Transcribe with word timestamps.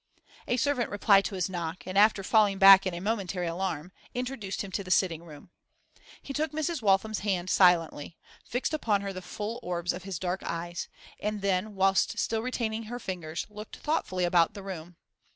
A 0.47 0.57
servant 0.57 0.89
replied 0.89 1.25
to 1.25 1.35
his 1.35 1.47
knock, 1.47 1.85
and, 1.85 1.95
after 1.95 2.23
falling 2.23 2.57
back 2.57 2.87
in 2.87 2.93
a 2.95 2.99
momentary 2.99 3.45
alarm, 3.45 3.91
introduced 4.15 4.63
him 4.63 4.71
to 4.71 4.83
the 4.83 4.89
sitting 4.89 5.21
room. 5.21 5.51
He 6.23 6.33
took 6.33 6.53
Mrs. 6.53 6.81
Waltham's 6.81 7.19
hand 7.19 7.51
silently, 7.51 8.17
fixed 8.43 8.73
upon 8.73 9.01
her 9.01 9.13
the 9.13 9.21
full 9.21 9.59
orbs 9.61 9.93
of 9.93 10.01
his 10.01 10.17
dark 10.17 10.41
eyes, 10.41 10.87
and 11.19 11.43
then, 11.43 11.75
whilst 11.75 12.17
still 12.17 12.41
retaining 12.41 12.85
her 12.85 12.97
fingers, 12.97 13.45
looked 13.47 13.77
thoughtfully 13.77 14.23
about 14.23 14.55
the 14.55 14.63
room. 14.63 14.95